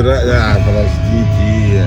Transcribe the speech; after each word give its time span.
Здра... 0.00 0.18
А, 0.32 0.54
подождите. 0.54 1.84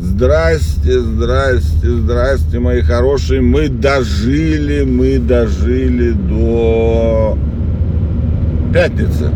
Здрасте, 0.00 1.00
здрасте, 1.00 1.88
здрасте, 1.88 2.58
мои 2.58 2.82
хорошие. 2.82 3.40
Мы 3.40 3.68
дожили, 3.68 4.82
мы 4.82 5.20
дожили 5.20 6.10
до 6.10 7.38
пятницы. 8.72 9.30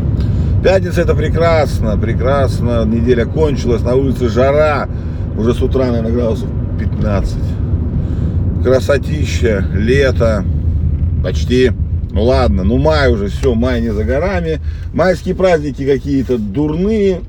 Пятница 0.64 1.02
это 1.02 1.14
прекрасно, 1.14 1.96
прекрасно. 1.96 2.84
Неделя 2.84 3.24
кончилась, 3.24 3.82
на 3.82 3.94
улице 3.94 4.28
жара. 4.28 4.88
Уже 5.38 5.54
с 5.54 5.62
утра, 5.62 5.86
наверное, 5.86 6.10
градусов 6.10 6.48
15. 6.80 7.36
Красотища, 8.64 9.64
лето. 9.74 10.44
Почти. 11.22 11.70
Ну 12.10 12.24
ладно, 12.24 12.64
ну 12.64 12.78
май 12.78 13.12
уже, 13.12 13.28
все, 13.28 13.54
май 13.54 13.80
не 13.80 13.92
за 13.92 14.04
горами. 14.04 14.60
Майские 14.92 15.34
праздники 15.34 15.84
какие-то 15.84 16.38
дурные 16.38 17.20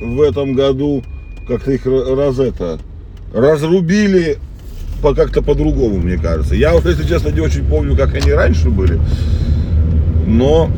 в 0.00 0.20
этом 0.20 0.54
году. 0.54 1.02
Как-то 1.46 1.72
их 1.72 1.86
раз 1.86 2.38
это 2.38 2.78
разрубили 3.32 4.38
по 5.02 5.14
как-то 5.14 5.42
по-другому, 5.42 5.98
мне 5.98 6.16
кажется. 6.16 6.54
Я 6.54 6.72
вот, 6.72 6.86
если 6.86 7.06
честно, 7.06 7.28
не 7.30 7.40
очень 7.40 7.64
помню, 7.64 7.96
как 7.96 8.14
они 8.14 8.32
раньше 8.32 8.70
были. 8.70 8.98
Но 10.26 10.70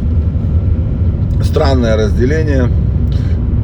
странное 1.42 1.97
разделение. 1.97 2.70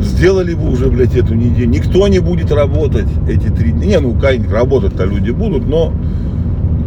Сделали 0.00 0.55
бы 0.55 0.70
уже, 0.70 0.86
блядь, 0.86 1.14
эту 1.14 1.34
неделю. 1.34 1.69
Никто 1.69 2.08
не 2.08 2.20
будет 2.20 2.50
работать 2.52 3.06
эти 3.28 3.48
три 3.48 3.72
дня. 3.72 3.86
Не, 3.86 4.00
ну, 4.00 4.14
конечно, 4.19 4.52
работать-то 4.52 5.05
люди 5.05 5.30
будут, 5.30 5.66
но 5.69 5.92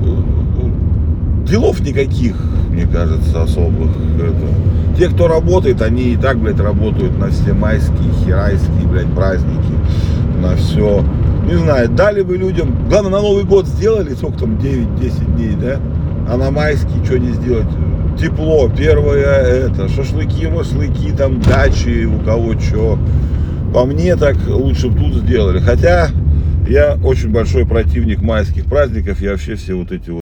э, 0.03 1.47
делов 1.47 1.79
никаких, 1.81 2.35
мне 2.73 2.85
кажется, 2.85 3.43
особых. 3.43 3.91
Это. 4.17 4.97
Те, 4.97 5.09
кто 5.09 5.27
работает, 5.27 5.81
они 5.81 6.13
и 6.13 6.17
так, 6.17 6.38
блядь, 6.38 6.59
работают 6.59 7.17
на 7.17 7.30
все 7.30 7.53
майские, 7.53 8.11
херайские, 8.23 8.88
блядь, 8.88 9.13
праздники, 9.13 9.73
на 10.41 10.55
все. 10.55 11.03
Не 11.45 11.55
знаю, 11.55 11.89
дали 11.89 12.21
бы 12.21 12.38
людям, 12.38 12.75
главное, 12.89 13.11
на 13.11 13.21
Новый 13.21 13.43
год 13.43 13.67
сделали, 13.67 14.13
сколько 14.13 14.39
там, 14.39 14.55
9-10 14.55 15.35
дней, 15.35 15.55
да? 15.55 15.80
А 16.30 16.38
на 16.38 16.52
майский 16.52 17.03
что 17.03 17.17
не 17.17 17.33
сделать? 17.33 17.67
тепло. 18.19 18.69
Первое 18.69 19.23
это 19.25 19.89
шашлыки, 19.89 20.47
машлыки, 20.47 21.11
там 21.11 21.41
дачи, 21.41 22.05
у 22.05 22.19
кого 22.19 22.59
что. 22.59 22.97
По 23.73 23.85
мне 23.85 24.15
так 24.15 24.37
лучше 24.47 24.89
бы 24.89 24.99
тут 24.99 25.15
сделали. 25.23 25.59
Хотя 25.59 26.09
я 26.67 26.97
очень 27.03 27.30
большой 27.30 27.65
противник 27.65 28.21
майских 28.21 28.65
праздников. 28.65 29.21
Я 29.21 29.31
вообще 29.31 29.55
все 29.55 29.73
вот 29.73 29.91
эти 29.91 30.09
вот 30.09 30.22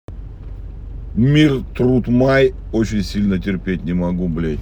мир, 1.16 1.62
труд, 1.76 2.08
май 2.08 2.54
очень 2.72 3.04
сильно 3.04 3.40
терпеть 3.40 3.84
не 3.84 3.94
могу, 3.94 4.28
блядь. 4.28 4.60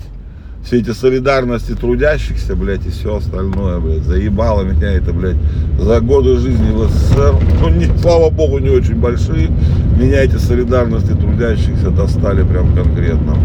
Все 0.63 0.79
эти 0.79 0.91
солидарности 0.91 1.71
трудящихся, 1.71 2.55
блядь, 2.55 2.85
и 2.85 2.89
все 2.89 3.17
остальное, 3.17 3.79
блядь, 3.79 4.03
заебало 4.03 4.63
меня 4.63 4.91
это, 4.91 5.11
блядь, 5.11 5.37
за 5.79 6.01
годы 6.01 6.37
жизни 6.37 6.71
в 6.71 6.87
СССР, 6.87 7.35
ну, 7.61 7.69
не, 7.69 7.85
слава 7.97 8.29
богу, 8.29 8.59
не 8.59 8.69
очень 8.69 8.95
большие, 8.95 9.49
меня 9.97 10.23
эти 10.23 10.35
солидарности 10.35 11.13
трудящихся 11.13 11.89
достали 11.89 12.43
прям 12.43 12.75
конкретно. 12.75 13.35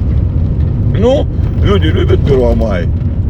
Ну, 0.99 1.27
люди 1.63 1.87
любят 1.87 2.21
1 2.21 2.59
мая, 2.59 2.87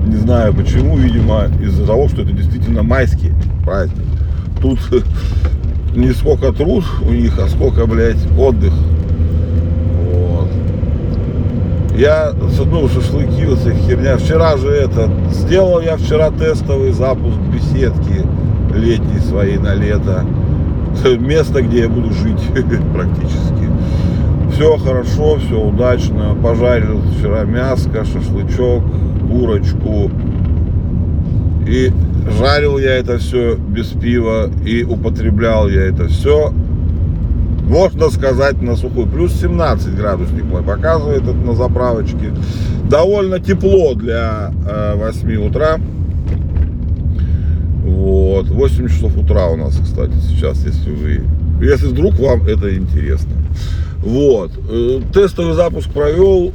не 0.06 0.16
знаю 0.16 0.52
почему, 0.52 0.97
видимо, 0.97 1.44
из-за 1.62 1.86
того, 1.86 2.08
что 2.08 2.22
это 2.22 2.32
действительно 2.32 2.82
майский 2.82 3.32
праздник. 3.64 4.06
Тут 4.60 4.80
не 5.94 6.12
сколько 6.12 6.52
труд 6.52 6.84
у 7.06 7.12
них, 7.12 7.38
а 7.38 7.48
сколько, 7.48 7.86
блядь, 7.86 8.19
отдых. 8.36 8.72
Я, 11.97 12.33
ну, 12.34 12.89
шашлыки, 12.89 13.47
вот 13.47 13.61
эта 13.61 13.75
херня. 13.75 14.19
Вчера 14.19 14.58
же 14.58 14.69
это, 14.69 15.11
сделал 15.30 15.81
я 15.81 15.97
вчера 15.97 16.31
тестовый 16.31 16.93
запуск 16.93 17.38
беседки 17.53 18.22
летней 18.75 19.20
своей 19.20 19.56
на 19.56 19.75
лето. 19.75 20.25
Место, 21.19 21.62
где 21.62 21.81
я 21.82 21.88
буду 21.88 22.12
жить 22.12 22.41
практически. 22.93 23.70
Все 24.53 24.76
хорошо, 24.76 25.38
все 25.38 25.59
удачно. 25.59 26.37
Пожарил 26.43 27.00
вчера 27.16 27.44
мяско, 27.44 28.04
шашлычок, 28.04 28.82
курочку. 29.31 30.10
И 31.66 31.93
жарил 32.38 32.76
я 32.76 32.97
это 32.97 33.16
все 33.16 33.56
без 33.56 33.87
пива 33.87 34.50
и 34.66 34.84
употреблял 34.84 35.69
я 35.69 35.87
это 35.87 36.09
все 36.09 36.53
можно 37.66 38.10
сказать, 38.10 38.62
на 38.62 38.77
сухой. 38.77 39.06
Плюс 39.06 39.32
17 39.41 39.94
градусник 39.97 40.44
мой 40.44 40.62
показывает 40.62 41.25
это 41.25 41.34
на 41.34 41.54
заправочке. 41.54 42.32
Довольно 42.88 43.41
тепло 43.41 43.94
для 43.94 44.53
э, 44.66 44.94
8 44.97 45.47
утра. 45.47 45.78
Вот. 47.82 48.49
8 48.49 48.88
часов 48.88 49.16
утра 49.16 49.49
у 49.49 49.56
нас, 49.56 49.76
кстати, 49.76 50.15
сейчас, 50.28 50.65
если 50.65 50.91
вы... 50.91 51.22
Если 51.60 51.87
вдруг 51.87 52.15
вам 52.19 52.47
это 52.47 52.75
интересно. 52.76 53.32
Вот. 53.99 54.53
Э, 54.71 55.00
тестовый 55.12 55.55
запуск 55.55 55.91
провел. 55.91 56.53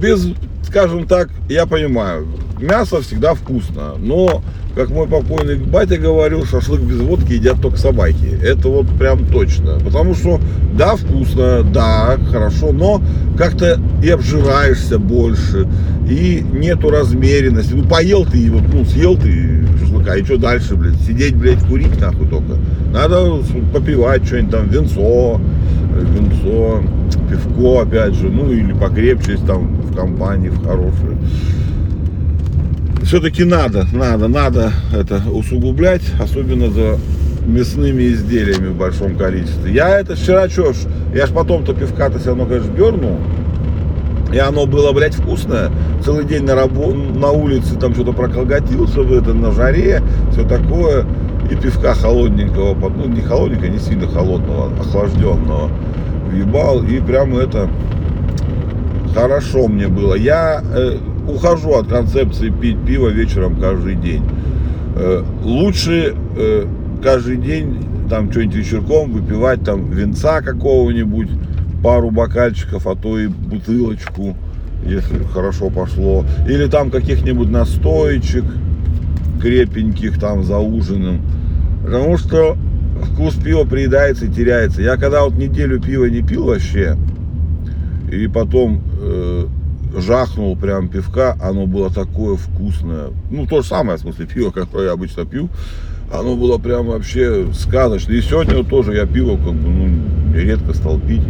Без, 0.00 0.28
скажем 0.64 1.06
так, 1.06 1.30
я 1.48 1.64
понимаю, 1.64 2.26
мясо 2.60 3.00
всегда 3.00 3.34
вкусно, 3.34 3.94
но 3.98 4.42
как 4.80 4.88
мой 4.88 5.06
покойный 5.06 5.56
батя 5.56 5.98
говорил, 5.98 6.46
шашлык 6.46 6.80
без 6.80 7.00
водки 7.00 7.34
едят 7.34 7.60
только 7.60 7.76
собаки. 7.76 8.38
Это 8.42 8.68
вот 8.68 8.88
прям 8.98 9.26
точно. 9.26 9.78
Потому 9.78 10.14
что, 10.14 10.40
да, 10.72 10.96
вкусно, 10.96 11.62
да, 11.62 12.18
хорошо, 12.30 12.72
но 12.72 13.02
как-то 13.36 13.78
и 14.02 14.08
обжираешься 14.08 14.98
больше, 14.98 15.68
и 16.08 16.42
нету 16.54 16.88
размеренности. 16.88 17.74
Ну, 17.74 17.84
поел 17.84 18.24
ты, 18.24 18.50
вот, 18.50 18.62
ну, 18.72 18.86
съел 18.86 19.18
ты 19.18 19.66
шашлыка, 19.80 20.14
и 20.16 20.24
что 20.24 20.38
дальше, 20.38 20.76
блядь? 20.76 20.98
Сидеть, 21.02 21.36
блядь, 21.36 21.62
курить 21.66 22.00
нахуй 22.00 22.26
только. 22.28 22.56
Надо 22.90 23.38
попивать 23.74 24.24
что-нибудь 24.24 24.50
там, 24.50 24.68
венцо, 24.68 25.38
венцо, 25.94 26.82
пивко, 27.28 27.82
опять 27.82 28.14
же, 28.14 28.30
ну, 28.30 28.50
или 28.50 28.72
покрепче, 28.72 29.32
если 29.32 29.44
там 29.44 29.74
в 29.82 29.94
компании, 29.94 30.48
в 30.48 30.64
хорошей 30.64 31.18
все-таки 33.02 33.44
надо, 33.44 33.86
надо, 33.92 34.28
надо 34.28 34.72
это 34.94 35.22
усугублять, 35.32 36.02
особенно 36.20 36.70
за 36.70 36.98
мясными 37.46 38.02
изделиями 38.08 38.68
в 38.68 38.76
большом 38.76 39.16
количестве. 39.16 39.72
Я 39.72 39.98
это 39.98 40.14
вчера 40.14 40.48
что 40.48 40.72
ж, 40.72 40.76
я 41.14 41.26
ж 41.26 41.30
потом-то 41.30 41.74
пивка-то 41.74 42.18
все 42.18 42.28
равно, 42.28 42.46
конечно, 42.46 42.72
дернул. 42.74 43.18
И 44.32 44.38
оно 44.38 44.66
было, 44.66 44.92
блядь, 44.92 45.14
вкусное. 45.14 45.70
Целый 46.04 46.24
день 46.24 46.44
на, 46.44 46.52
рабо- 46.52 47.18
на 47.18 47.30
улице 47.30 47.74
там 47.74 47.94
что-то 47.94 48.12
проколготился 48.12 49.02
в 49.02 49.12
это, 49.12 49.34
на 49.34 49.50
жаре, 49.50 50.02
все 50.30 50.46
такое. 50.46 51.04
И 51.50 51.56
пивка 51.56 51.94
холодненького, 51.94 52.74
ну 52.90 53.06
не 53.08 53.22
холодненького, 53.22 53.70
не 53.70 53.78
сильно 53.78 54.06
холодного, 54.06 54.72
охлажденного 54.78 55.70
въебал. 56.30 56.84
И 56.84 57.00
прям 57.00 57.36
это 57.36 57.68
хорошо 59.14 59.66
мне 59.66 59.88
было. 59.88 60.14
Я 60.14 60.62
э, 60.74 60.98
ухожу 61.30 61.72
от 61.74 61.88
концепции 61.88 62.50
пить 62.50 62.78
пиво 62.86 63.08
вечером 63.08 63.56
каждый 63.60 63.94
день. 63.94 64.22
Э, 64.96 65.22
лучше 65.42 66.14
э, 66.36 66.66
каждый 67.02 67.36
день 67.36 67.84
там 68.08 68.30
что-нибудь 68.30 68.56
вечерком 68.56 69.12
выпивать 69.12 69.62
там 69.64 69.90
венца 69.90 70.42
какого-нибудь, 70.42 71.28
пару 71.82 72.10
бокальчиков, 72.10 72.86
а 72.86 72.96
то 72.96 73.18
и 73.18 73.28
бутылочку, 73.28 74.36
если 74.84 75.22
хорошо 75.32 75.70
пошло. 75.70 76.24
Или 76.48 76.66
там 76.66 76.90
каких-нибудь 76.90 77.48
настоечек 77.48 78.44
крепеньких 79.40 80.18
там 80.18 80.44
за 80.44 80.58
ужином. 80.58 81.22
Потому 81.84 82.18
что 82.18 82.56
вкус 83.02 83.34
пива 83.34 83.64
приедается 83.64 84.26
и 84.26 84.28
теряется. 84.28 84.82
Я 84.82 84.96
когда 84.96 85.24
вот 85.24 85.34
неделю 85.34 85.80
пива 85.80 86.06
не 86.06 86.22
пил 86.22 86.46
вообще, 86.46 86.96
и 88.12 88.26
потом 88.26 88.82
э, 89.00 89.46
жахнул 89.96 90.56
прям 90.56 90.88
пивка, 90.88 91.36
оно 91.42 91.66
было 91.66 91.90
такое 91.90 92.36
вкусное. 92.36 93.08
Ну, 93.30 93.46
то 93.46 93.62
же 93.62 93.68
самое, 93.68 93.98
в 93.98 94.00
смысле, 94.00 94.26
пиво, 94.26 94.50
которое 94.50 94.86
я 94.86 94.92
обычно 94.92 95.24
пью. 95.24 95.48
Оно 96.12 96.34
было 96.36 96.58
прям 96.58 96.86
вообще 96.86 97.46
сказочное. 97.52 98.16
И 98.16 98.22
сегодня 98.22 98.64
тоже 98.64 98.94
я 98.94 99.06
пиво 99.06 99.36
как 99.36 99.54
бы, 99.54 99.68
ну, 99.68 100.34
редко 100.34 100.74
стал 100.74 100.98
пить. 100.98 101.22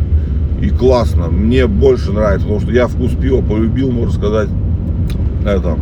И 0.63 0.69
классно. 0.71 1.29
Мне 1.29 1.67
больше 1.67 2.13
нравится, 2.13 2.47
потому 2.47 2.61
что 2.61 2.73
я 2.73 2.87
вкус 2.87 3.13
пива 3.13 3.43
полюбил, 3.43 3.91
можно 3.91 4.13
сказать, 4.13 4.49
это, 5.45 5.79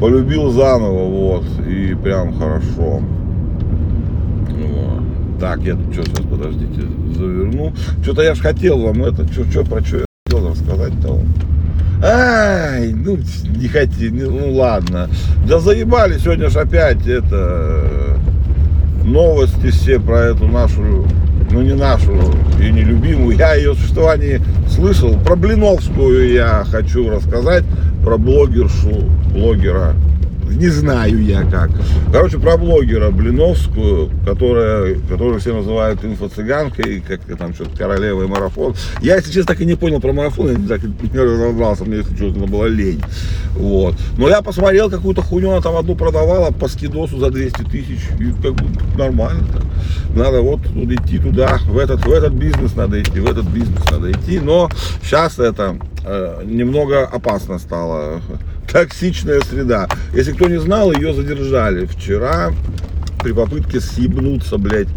полюбил 0.00 0.50
заново, 0.50 1.08
вот, 1.08 1.44
и 1.68 1.94
прям 1.94 2.38
хорошо. 2.38 3.00
Вот. 4.48 5.38
Так, 5.38 5.60
я 5.60 5.74
тут 5.74 5.92
что 5.92 6.02
сейчас, 6.02 6.24
подождите, 6.26 6.82
заверну. 7.14 7.72
Что-то 8.02 8.22
я 8.22 8.34
же 8.34 8.42
хотел 8.42 8.78
вам 8.80 9.04
это, 9.04 9.30
что, 9.30 9.44
что, 9.50 9.64
про 9.64 9.84
что 9.84 9.98
я 9.98 10.04
хотел 10.26 10.48
рассказать-то 10.50 11.08
вам. 11.08 11.26
Ай, 12.44 12.92
ну 12.92 13.18
не 13.56 13.68
хотите, 13.68 14.10
ну 14.10 14.52
ладно. 14.52 15.08
Да 15.48 15.60
заебали 15.60 16.18
сегодня 16.18 16.50
ж 16.50 16.56
опять 16.56 17.06
это 17.06 18.18
новости 19.02 19.70
все 19.70 19.98
про 19.98 20.24
эту 20.24 20.46
нашу, 20.46 21.06
ну 21.50 21.62
не 21.62 21.72
нашу 21.72 22.12
и 22.60 22.70
не 22.70 22.82
любимую. 22.82 23.34
Я 23.38 23.54
ее 23.54 23.74
существование 23.74 24.42
слышал. 24.68 25.18
Про 25.20 25.36
Блиновскую 25.36 26.32
я 26.32 26.66
хочу 26.70 27.08
рассказать, 27.08 27.64
про 28.04 28.18
блогершу, 28.18 29.10
блогера 29.32 29.94
Не 30.50 30.68
знаю 30.68 31.22
я 31.24 31.42
как. 31.42 31.70
Короче, 32.12 32.38
про 32.38 32.56
блогера 32.56 33.10
Блиновскую, 33.10 34.10
которая, 34.24 34.96
которую 35.08 35.40
все 35.40 35.54
называют 35.54 36.04
инфо-цыганкой, 36.04 37.02
как 37.06 37.20
там 37.36 37.54
что-то 37.54 37.76
королева 37.76 38.22
и 38.22 38.26
марафон. 38.26 38.74
Я, 39.00 39.16
если 39.16 39.32
честно, 39.32 39.54
так 39.54 39.60
и 39.60 39.66
не 39.66 39.74
понял 39.74 40.00
про 40.00 40.12
марафон, 40.12 40.50
я 40.50 40.68
так 40.68 40.82
не 40.82 41.18
разобрался, 41.18 41.84
мне, 41.84 41.98
если 41.98 42.16
честно, 42.16 42.46
была 42.46 42.68
лень. 42.68 43.02
Вот. 43.54 43.94
Но 44.18 44.28
я 44.28 44.42
посмотрел 44.42 44.90
какую-то 44.90 45.22
хуйню, 45.22 45.50
она 45.50 45.60
там 45.60 45.76
одну 45.76 45.94
продавала 45.94 46.50
по 46.50 46.68
скидосу 46.68 47.18
за 47.18 47.30
200 47.30 47.62
тысяч, 47.64 48.00
и 48.20 48.32
как 48.42 48.54
бы 48.54 48.66
нормально. 48.96 49.42
-то. 49.42 49.64
Надо 50.16 50.42
вот 50.42 50.60
идти 50.60 51.18
туда, 51.18 51.58
в 51.66 51.78
этот, 51.78 52.04
в 52.06 52.12
этот 52.12 52.32
бизнес 52.34 52.76
надо 52.76 53.00
идти, 53.02 53.18
в 53.18 53.26
этот 53.26 53.46
бизнес 53.46 53.82
надо 53.90 54.12
идти. 54.12 54.38
Но 54.38 54.68
сейчас 55.02 55.38
это 55.38 55.76
э, 56.04 56.42
немного 56.44 57.04
опасно 57.04 57.58
стало 57.58 58.20
токсичная 58.74 59.40
среда. 59.40 59.88
Если 60.12 60.32
кто 60.32 60.48
не 60.48 60.58
знал, 60.58 60.92
ее 60.92 61.14
задержали 61.14 61.86
вчера 61.86 62.52
при 63.22 63.30
попытке 63.30 63.80
съебнуться, 63.80 64.58
блядь, 64.58 64.88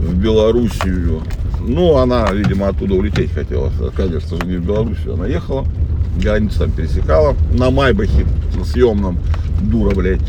в 0.00 0.16
Белоруссию. 0.16 1.22
Ну, 1.60 1.96
она, 1.96 2.28
видимо, 2.32 2.68
оттуда 2.68 2.94
улететь 2.94 3.32
хотела. 3.32 3.72
Конечно 3.96 4.36
же, 4.36 4.46
не 4.46 4.56
в 4.56 4.66
Белоруссию. 4.66 5.14
Она 5.14 5.28
ехала, 5.28 5.64
границу 6.20 6.58
там 6.58 6.72
пересекала 6.72 7.36
на 7.52 7.70
Майбахе, 7.70 8.26
съемном, 8.64 9.20
дура, 9.62 9.94
блядь. 9.94 10.20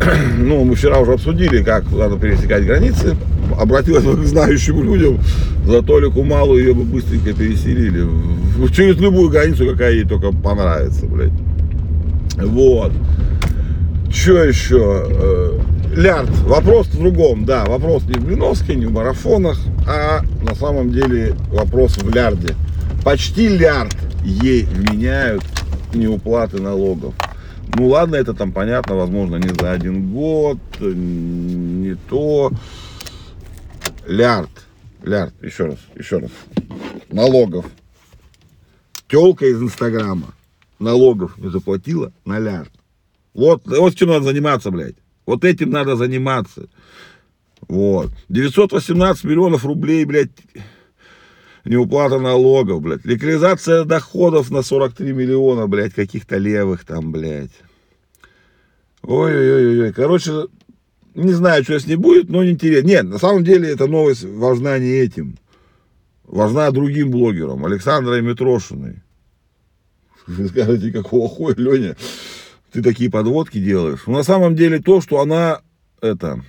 Ну, 0.38 0.64
мы 0.64 0.74
вчера 0.74 1.00
уже 1.00 1.12
обсудили, 1.12 1.62
как 1.62 1.90
надо 1.90 2.16
пересекать 2.16 2.64
границы. 2.64 3.14
Обратилась 3.60 4.04
к 4.04 4.26
знающим 4.26 4.82
людям, 4.84 5.18
за 5.66 5.82
Толику 5.82 6.22
малую 6.22 6.64
ее 6.64 6.72
бы 6.72 6.84
быстренько 6.84 7.34
переселили. 7.34 8.06
Через 8.74 8.98
любую 8.98 9.28
границу, 9.28 9.66
какая 9.66 9.92
ей 9.92 10.04
только 10.04 10.32
понравится, 10.32 11.04
блядь. 11.04 11.32
Вот. 12.40 12.92
Что 14.10 14.44
еще? 14.44 15.06
Э, 15.10 15.60
Лярд. 15.94 16.30
Вопрос 16.40 16.86
в 16.86 16.98
другом, 16.98 17.44
да. 17.44 17.64
Вопрос 17.64 18.04
не 18.04 18.14
в 18.14 18.24
Блиновске, 18.24 18.74
не 18.74 18.86
в 18.86 18.92
марафонах, 18.92 19.58
а 19.86 20.20
на 20.42 20.54
самом 20.54 20.92
деле 20.92 21.34
вопрос 21.50 21.96
в 21.96 22.14
Лярде. 22.14 22.54
Почти 23.04 23.48
лярд 23.48 23.96
ей 24.24 24.64
вменяют 24.64 25.42
неуплаты 25.94 26.60
налогов. 26.60 27.14
Ну 27.74 27.88
ладно, 27.88 28.16
это 28.16 28.34
там 28.34 28.52
понятно, 28.52 28.94
возможно, 28.96 29.36
не 29.36 29.48
за 29.48 29.72
один 29.72 30.12
год, 30.12 30.58
не 30.80 31.94
то. 32.08 32.52
Лярд. 34.06 34.50
Лярд, 35.02 35.34
еще 35.42 35.66
раз, 35.66 35.78
еще 35.96 36.18
раз. 36.18 36.30
Налогов. 37.10 37.66
Телка 39.08 39.46
из 39.46 39.60
Инстаграма 39.62 40.34
налогов 40.78 41.36
не 41.38 41.50
заплатила 41.50 42.12
на 42.24 42.38
лярд. 42.38 42.72
Вот, 43.34 43.62
вот 43.66 43.94
чем 43.94 44.08
надо 44.08 44.24
заниматься, 44.24 44.70
блядь. 44.70 44.96
Вот 45.26 45.44
этим 45.44 45.70
надо 45.70 45.96
заниматься. 45.96 46.68
Вот. 47.68 48.10
918 48.28 49.24
миллионов 49.24 49.64
рублей, 49.64 50.04
блядь, 50.04 50.30
неуплата 51.64 52.18
налогов, 52.18 52.82
блядь. 52.82 53.04
Легализация 53.04 53.84
доходов 53.84 54.50
на 54.50 54.62
43 54.62 55.12
миллиона, 55.12 55.66
блядь, 55.66 55.94
каких-то 55.94 56.36
левых 56.36 56.84
там, 56.84 57.12
блядь. 57.12 57.52
Ой-ой-ой-ой. 59.02 59.92
Короче, 59.92 60.46
не 61.14 61.32
знаю, 61.32 61.62
что 61.64 61.78
с 61.78 61.86
ней 61.86 61.96
будет, 61.96 62.28
но 62.28 62.44
интересно. 62.44 62.86
Нет, 62.86 63.04
на 63.04 63.18
самом 63.18 63.44
деле 63.44 63.68
эта 63.68 63.86
новость 63.86 64.24
важна 64.24 64.78
не 64.78 64.90
этим. 64.90 65.36
Важна 66.24 66.70
другим 66.70 67.10
блогерам. 67.10 67.64
Александрой 67.64 68.22
Митрошиной. 68.22 69.02
Вы 70.28 70.48
скажете, 70.48 70.92
какого 70.92 71.28
хуя, 71.28 71.54
Леня, 71.56 71.96
ты 72.70 72.82
такие 72.82 73.10
подводки 73.10 73.58
делаешь? 73.58 74.02
Но 74.06 74.18
на 74.18 74.22
самом 74.22 74.54
деле 74.54 74.78
то, 74.78 75.00
что 75.00 75.20
она 75.20 75.62
это 76.02 76.44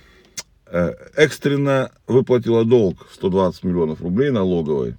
э, 0.66 0.92
экстренно 1.16 1.90
выплатила 2.06 2.64
долг 2.64 3.08
120 3.14 3.64
миллионов 3.64 4.02
рублей 4.02 4.30
налоговой. 4.30 4.96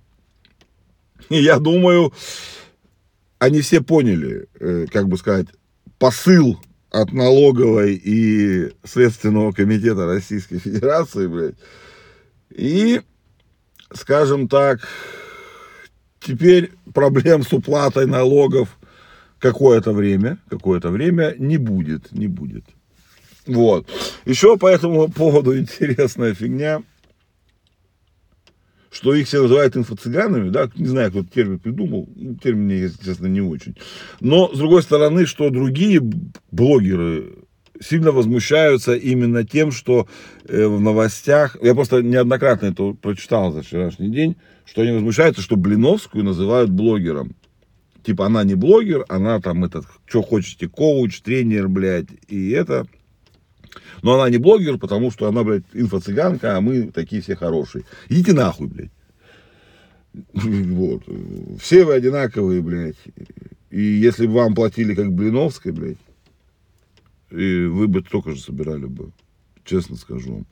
И 1.29 1.37
я 1.37 1.59
думаю, 1.59 2.11
они 3.37 3.61
все 3.61 3.81
поняли, 3.81 4.47
э, 4.59 4.87
как 4.91 5.07
бы 5.07 5.17
сказать, 5.17 5.47
посыл 5.99 6.59
от 6.89 7.13
налоговой 7.13 7.93
и 7.93 8.73
Следственного 8.83 9.51
комитета 9.51 10.07
Российской 10.07 10.57
Федерации, 10.57 11.27
блядь. 11.27 11.55
И, 12.49 13.01
скажем 13.93 14.49
так, 14.49 14.81
теперь 16.21 16.71
проблем 16.93 17.43
с 17.43 17.51
уплатой 17.51 18.05
налогов 18.05 18.77
какое-то 19.39 19.91
время, 19.91 20.37
какое-то 20.49 20.89
время 20.89 21.35
не 21.37 21.57
будет, 21.57 22.11
не 22.11 22.27
будет. 22.27 22.63
Вот. 23.47 23.87
Еще 24.25 24.57
по 24.57 24.67
этому 24.67 25.09
поводу 25.09 25.57
интересная 25.57 26.33
фигня, 26.33 26.83
что 28.91 29.15
их 29.15 29.27
все 29.27 29.41
называют 29.41 29.75
инфо-цыганами, 29.75 30.49
да, 30.49 30.69
не 30.75 30.87
знаю, 30.87 31.09
кто 31.09 31.21
этот 31.21 31.33
термин 31.33 31.59
придумал, 31.59 32.07
термин 32.43 32.65
мне, 32.65 32.91
честно, 33.03 33.27
не 33.27 33.41
очень. 33.41 33.75
Но, 34.19 34.53
с 34.53 34.57
другой 34.57 34.83
стороны, 34.83 35.25
что 35.25 35.49
другие 35.49 36.01
блогеры 36.51 37.40
сильно 37.81 38.11
возмущаются 38.11 38.95
именно 38.95 39.43
тем, 39.43 39.71
что 39.71 40.07
э, 40.45 40.65
в 40.65 40.79
новостях, 40.79 41.57
я 41.61 41.73
просто 41.73 42.01
неоднократно 42.01 42.67
это 42.67 42.93
прочитал 42.93 43.51
за 43.51 43.63
вчерашний 43.63 44.09
день, 44.09 44.37
что 44.65 44.81
они 44.81 44.91
возмущаются, 44.91 45.41
что 45.41 45.55
Блиновскую 45.57 46.23
называют 46.23 46.69
блогером. 46.69 47.35
Типа 48.03 48.25
она 48.25 48.43
не 48.43 48.55
блогер, 48.55 49.05
она 49.09 49.39
там 49.39 49.63
этот, 49.63 49.85
что 50.05 50.21
хочете, 50.21 50.67
коуч, 50.67 51.21
тренер, 51.21 51.67
блядь, 51.67 52.07
и 52.27 52.51
это. 52.51 52.87
Но 54.01 54.15
она 54.15 54.29
не 54.29 54.37
блогер, 54.37 54.77
потому 54.77 55.11
что 55.11 55.27
она, 55.27 55.43
блядь, 55.43 55.63
инфо-цыганка, 55.73 56.57
а 56.57 56.61
мы 56.61 56.91
такие 56.91 57.21
все 57.21 57.35
хорошие. 57.35 57.85
Идите 58.09 58.33
нахуй, 58.33 58.67
блядь. 58.67 58.91
Вот. 60.33 61.03
Все 61.61 61.85
вы 61.85 61.93
одинаковые, 61.93 62.61
блядь. 62.61 62.97
И 63.69 63.81
если 63.81 64.27
бы 64.27 64.33
вам 64.33 64.55
платили 64.55 64.93
как 64.93 65.13
Блиновской, 65.13 65.71
блядь, 65.71 65.97
и 67.31 67.65
вы 67.65 67.87
бы 67.87 68.01
только 68.01 68.31
же 68.31 68.41
собирали 68.41 68.85
бы, 68.85 69.11
честно 69.63 69.95
скажу 69.95 70.33
вам. 70.33 70.45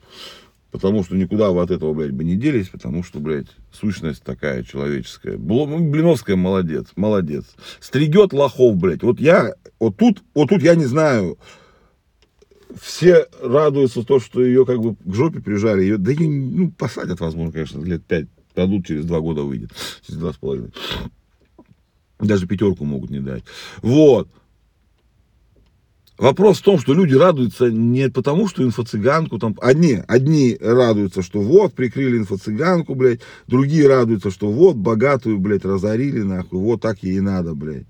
Потому 0.70 1.02
что 1.02 1.16
никуда 1.16 1.50
вы 1.50 1.62
от 1.62 1.70
этого, 1.72 1.92
блядь, 1.94 2.12
бы 2.12 2.22
не 2.22 2.36
делись, 2.36 2.68
потому 2.68 3.02
что, 3.02 3.18
блядь, 3.18 3.48
сущность 3.72 4.22
такая 4.22 4.62
человеческая. 4.62 5.36
Ну, 5.36 5.90
Блиновская 5.90 6.36
молодец, 6.36 6.86
молодец. 6.94 7.44
Стригет 7.80 8.32
лохов, 8.32 8.76
блядь. 8.76 9.02
Вот 9.02 9.18
я, 9.18 9.54
вот 9.80 9.96
тут, 9.96 10.22
вот 10.32 10.48
тут 10.50 10.62
я 10.62 10.76
не 10.76 10.84
знаю, 10.84 11.38
все 12.80 13.26
радуются 13.42 14.04
то, 14.04 14.20
что 14.20 14.44
ее 14.44 14.64
как 14.64 14.80
бы 14.80 14.94
к 14.94 15.12
жопе 15.12 15.40
прижали. 15.40 15.82
Ее, 15.82 15.98
да 15.98 16.12
ее, 16.12 16.28
ну, 16.28 16.70
посадят, 16.70 17.18
возможно, 17.18 17.52
конечно, 17.52 17.82
лет 17.82 18.04
пять. 18.04 18.28
Дадут, 18.54 18.86
через 18.86 19.04
два 19.04 19.20
года 19.20 19.42
выйдет. 19.42 19.70
Через 20.06 20.20
два 20.20 20.32
с 20.32 20.36
половиной. 20.36 20.72
Даже 22.20 22.46
пятерку 22.46 22.84
могут 22.84 23.10
не 23.10 23.20
дать. 23.20 23.44
Вот. 23.82 24.28
Вопрос 26.20 26.58
в 26.58 26.62
том, 26.62 26.78
что 26.78 26.92
люди 26.92 27.14
радуются 27.14 27.70
не 27.70 28.10
потому, 28.10 28.46
что 28.46 28.62
инфо-цыганку 28.62 29.38
там... 29.38 29.56
Одни, 29.58 30.02
одни 30.06 30.54
радуются, 30.60 31.22
что 31.22 31.40
вот, 31.40 31.72
прикрыли 31.72 32.18
инфо-цыганку, 32.18 32.94
блядь. 32.94 33.20
Другие 33.46 33.88
радуются, 33.88 34.30
что 34.30 34.52
вот, 34.52 34.76
богатую, 34.76 35.38
блядь, 35.38 35.64
разорили, 35.64 36.20
нахуй. 36.20 36.60
Вот 36.60 36.82
так 36.82 37.02
ей 37.02 37.20
надо, 37.20 37.54
блядь. 37.54 37.86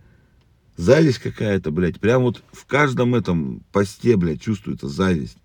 Зависть 0.77 1.19
какая-то, 1.19 1.73
блядь. 1.73 1.99
Прям 1.99 2.23
вот 2.23 2.41
в 2.53 2.67
каждом 2.67 3.17
этом 3.17 3.65
посте, 3.73 4.17
блядь, 4.17 4.41
чувствуется 4.41 4.87
зависть. 4.87 5.39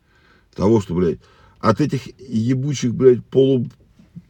Того, 0.56 0.80
что, 0.80 0.94
блядь, 0.94 1.18
от 1.60 1.82
этих 1.82 2.01
ебучих, 2.20 2.94
блядь, 2.94 3.25
полу, 3.25 3.65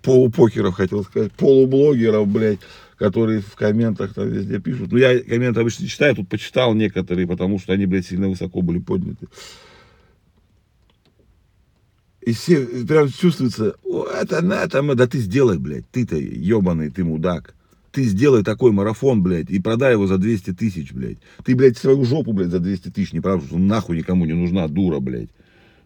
полупокеров, 0.02 0.76
хотел 0.76 1.04
сказать, 1.04 1.34
полублогеров, 1.34 2.26
блядь, 2.30 2.60
которые 2.98 3.42
в 3.42 3.56
комментах 3.56 4.14
там 4.14 4.30
везде 4.30 4.60
пишут. 4.60 4.92
Ну, 4.92 4.98
я 4.98 5.20
комменты 5.20 5.60
обычно 5.60 5.88
читаю, 5.88 6.16
тут 6.16 6.30
почитал 6.30 6.74
некоторые, 6.74 7.28
потому 7.28 7.60
что 7.60 7.74
они, 7.74 7.86
блядь, 7.86 8.08
сильно 8.08 8.30
высоко 8.30 8.62
были 8.62 8.80
подняты. 8.80 9.28
И 12.22 12.34
все 12.34 12.66
прям 12.86 13.10
чувствуется, 13.10 13.76
это, 14.20 14.38
это, 14.38 14.96
да 14.96 15.08
ты 15.08 15.20
сделай, 15.20 15.60
блядь, 15.60 15.90
ты-то 15.92 16.16
ебаный, 16.18 16.90
ты 16.90 17.04
мудак. 17.04 17.54
Ты 17.92 18.04
сделай 18.04 18.44
такой 18.44 18.74
марафон, 18.74 19.24
блядь, 19.24 19.50
и 19.50 19.60
продай 19.62 19.94
его 19.94 20.06
за 20.06 20.18
200 20.18 20.54
тысяч, 20.54 20.92
блядь. 20.92 21.18
Ты, 21.46 21.56
блядь, 21.56 21.78
свою 21.78 22.04
жопу, 22.04 22.34
блядь, 22.34 22.50
за 22.50 22.60
200 22.60 22.90
тысяч 22.90 23.14
не 23.14 23.22
продашь, 23.22 23.48
что 23.48 23.58
нахуй 23.58 23.98
никому 23.98 24.26
не 24.26 24.34
нужна, 24.34 24.68
дура, 24.68 25.00
блядь. 25.00 25.30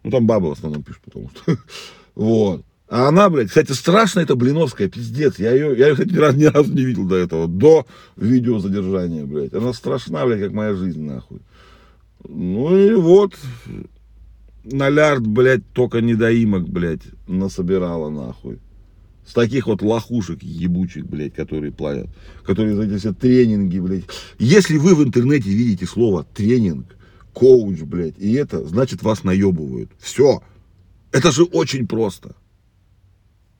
Ну, 0.02 0.10
там 0.10 0.26
бабы 0.26 0.48
в 0.48 0.52
основном 0.52 0.82
пишут, 0.82 1.02
потому 1.04 1.30
что. 1.30 1.56
Вот. 2.16 2.64
А 2.90 3.06
она, 3.06 3.30
блядь, 3.30 3.48
кстати, 3.48 3.70
страшная 3.70 4.24
это 4.24 4.34
Блиновская, 4.34 4.88
пиздец. 4.88 5.38
Я 5.38 5.52
ее, 5.52 5.78
я 5.78 5.86
ее, 5.86 5.92
кстати, 5.94 6.10
ни 6.10 6.16
разу, 6.16 6.38
ни 6.38 6.44
разу 6.46 6.74
не 6.74 6.84
видел 6.84 7.06
до 7.06 7.14
этого, 7.14 7.46
до 7.46 7.86
видео 8.16 8.58
задержания, 8.58 9.24
блядь. 9.24 9.54
Она 9.54 9.72
страшна, 9.72 10.26
блядь, 10.26 10.40
как 10.40 10.52
моя 10.52 10.74
жизнь, 10.74 11.00
нахуй. 11.00 11.38
Ну 12.28 12.76
и 12.76 12.92
вот, 12.94 13.36
на 14.64 14.88
лярд, 14.88 15.24
блядь, 15.24 15.64
только 15.72 16.00
недоимок, 16.00 16.68
блядь, 16.68 17.04
насобирала, 17.28 18.10
нахуй. 18.10 18.58
С 19.24 19.34
таких 19.34 19.68
вот 19.68 19.82
лохушек 19.82 20.42
ебучих, 20.42 21.06
блядь, 21.06 21.34
которые 21.34 21.70
платят, 21.70 22.08
которые 22.44 22.74
за 22.74 22.82
эти 22.82 22.98
все 22.98 23.14
тренинги, 23.14 23.78
блядь. 23.78 24.06
Если 24.40 24.78
вы 24.78 24.96
в 24.96 25.04
интернете 25.04 25.48
видите 25.48 25.86
слово 25.86 26.26
тренинг, 26.34 26.86
коуч, 27.34 27.82
блядь, 27.82 28.18
и 28.18 28.32
это, 28.32 28.66
значит, 28.66 29.04
вас 29.04 29.22
наебывают. 29.22 29.92
Все. 30.00 30.42
Это 31.12 31.30
же 31.30 31.44
очень 31.44 31.86
просто. 31.86 32.34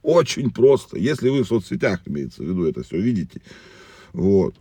Очень 0.02 0.50
просто. 0.50 0.98
Если 0.98 1.28
вы 1.28 1.42
в 1.42 1.48
соцсетях, 1.48 2.00
имеется 2.06 2.42
в 2.42 2.46
виду, 2.46 2.64
это 2.64 2.82
все 2.82 3.00
видите. 3.00 3.40
Вот. 4.12 4.54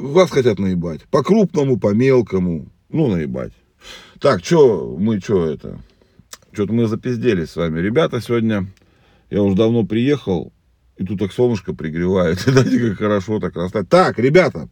Вас 0.00 0.30
хотят 0.30 0.58
наебать. 0.58 1.02
По 1.10 1.22
крупному, 1.22 1.78
по 1.78 1.92
мелкому. 1.92 2.68
Ну, 2.88 3.08
наебать. 3.08 3.52
Так, 4.20 4.44
что 4.44 4.96
мы, 4.98 5.20
что 5.20 5.46
это? 5.46 5.78
Что-то 6.52 6.72
мы 6.72 6.86
запизделись 6.86 7.50
с 7.50 7.56
вами. 7.56 7.80
Ребята, 7.80 8.20
сегодня 8.20 8.66
я 9.30 9.42
уже 9.42 9.56
давно 9.56 9.84
приехал, 9.84 10.52
и 10.96 11.04
тут 11.04 11.18
так 11.18 11.32
солнышко 11.32 11.74
пригревает. 11.74 12.40
Знаете, 12.46 12.88
как 12.88 12.98
хорошо 12.98 13.38
так 13.40 13.56
растать. 13.56 13.88
Так, 13.88 14.18
ребята, 14.18 14.68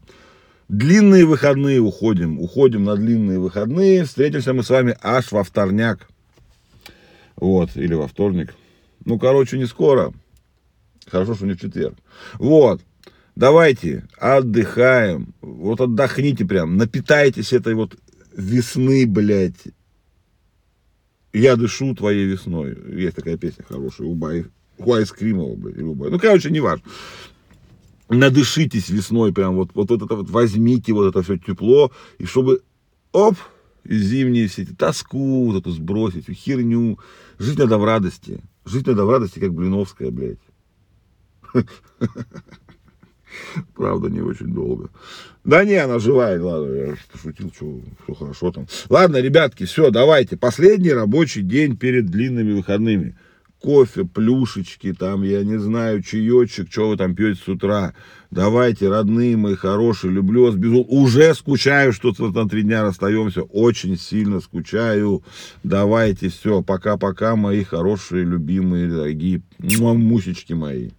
длинные 0.68 1.26
выходные 1.26 1.80
уходим. 1.80 2.40
Уходим 2.40 2.84
на 2.84 2.96
длинные 2.96 3.38
выходные. 3.38 4.04
Встретимся 4.04 4.54
мы 4.54 4.62
с 4.62 4.70
вами 4.70 4.96
аж 5.02 5.30
во 5.32 5.44
вторняк. 5.44 6.08
Вот, 7.44 7.76
или 7.76 7.92
во 7.92 8.08
вторник. 8.08 8.54
Ну, 9.04 9.18
короче, 9.18 9.58
не 9.58 9.66
скоро. 9.66 10.14
Хорошо, 11.06 11.34
что 11.34 11.44
не 11.44 11.52
в 11.52 11.60
четверг. 11.60 11.94
Вот. 12.38 12.80
Давайте 13.36 14.08
отдыхаем. 14.16 15.34
Вот 15.42 15.78
отдохните 15.82 16.46
прям. 16.46 16.78
Напитайтесь 16.78 17.52
этой 17.52 17.74
вот 17.74 17.98
весны, 18.34 19.06
блядь. 19.06 19.62
Я 21.34 21.56
дышу 21.56 21.94
твоей 21.94 22.24
весной. 22.24 22.78
Есть 22.98 23.16
такая 23.16 23.36
песня 23.36 23.62
хорошая 23.68 24.06
у, 24.06 24.14
Бай, 24.14 24.46
у 24.78 24.94
Айскримова, 24.94 25.54
блядь. 25.54 25.76
Ну, 25.76 26.18
короче, 26.18 26.50
не 26.50 26.60
важно. 26.60 26.86
Надышитесь 28.08 28.88
весной 28.88 29.34
прям, 29.34 29.56
вот, 29.56 29.72
вот 29.74 29.90
это 29.90 30.06
вот 30.06 30.30
возьмите 30.30 30.94
вот 30.94 31.10
это 31.10 31.22
все 31.22 31.36
тепло, 31.36 31.92
и 32.16 32.24
чтобы, 32.24 32.62
оп, 33.12 33.36
зимние 33.84 34.48
все 34.48 34.62
эти 34.62 34.72
тоску 34.72 35.46
вот 35.46 35.60
эту 35.60 35.70
сбросить, 35.70 36.24
эту 36.24 36.34
херню. 36.34 36.98
Жить 37.38 37.58
надо 37.58 37.78
в 37.78 37.84
радости. 37.84 38.40
Жить 38.64 38.86
надо 38.86 39.04
в 39.04 39.10
радости, 39.10 39.38
как 39.38 39.52
Блиновская, 39.52 40.10
блядь. 40.10 40.38
Правда, 43.74 44.08
не 44.08 44.20
очень 44.20 44.52
долго. 44.52 44.90
Да 45.44 45.64
не, 45.64 45.74
она 45.74 45.98
живая, 45.98 46.40
ладно, 46.40 46.72
я 46.72 46.94
пошутил, 47.12 47.52
что 47.54 47.80
все 48.04 48.14
хорошо 48.14 48.52
там. 48.52 48.66
Ладно, 48.88 49.18
ребятки, 49.18 49.64
все, 49.64 49.90
давайте. 49.90 50.36
Последний 50.36 50.92
рабочий 50.92 51.42
день 51.42 51.76
перед 51.76 52.06
длинными 52.06 52.52
выходными. 52.52 53.16
Кофе, 53.64 54.04
плюшечки, 54.04 54.92
там, 54.92 55.22
я 55.22 55.42
не 55.42 55.56
знаю, 55.56 56.02
чаечек, 56.02 56.70
что 56.70 56.90
вы 56.90 56.98
там 56.98 57.14
пьете 57.14 57.40
с 57.42 57.48
утра. 57.48 57.94
Давайте, 58.30 58.90
родные 58.90 59.38
мои 59.38 59.54
хорошие, 59.54 60.12
люблю 60.12 60.44
вас 60.44 60.54
безумно. 60.54 60.82
Уже 60.82 61.32
скучаю, 61.34 61.94
что 61.94 62.12
на 62.18 62.46
три 62.46 62.62
дня 62.62 62.82
расстаемся. 62.82 63.40
Очень 63.40 63.96
сильно 63.96 64.40
скучаю. 64.40 65.22
Давайте, 65.62 66.28
все, 66.28 66.60
пока-пока, 66.60 67.36
мои 67.36 67.64
хорошие, 67.64 68.22
любимые, 68.22 68.86
дорогие 68.86 69.40
мусечки 69.58 70.52
мои. 70.52 70.90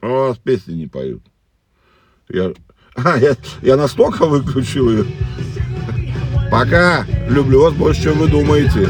А 0.00 0.06
у 0.06 0.14
вас 0.28 0.38
песни 0.38 0.74
не 0.74 0.86
поют. 0.86 1.24
Я, 2.28 2.52
а, 2.94 3.16
я, 3.18 3.36
я 3.62 3.76
настолько 3.76 4.26
выключил 4.26 4.90
ее. 4.90 5.06
Пока. 6.50 7.06
Люблю 7.28 7.62
вас 7.62 7.74
больше, 7.74 8.02
чем 8.02 8.18
вы 8.18 8.28
думаете. 8.28 8.88